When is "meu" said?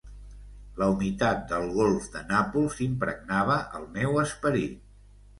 3.99-4.17